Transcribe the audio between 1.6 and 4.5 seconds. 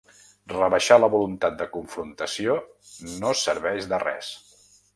confrontació no serveix de res.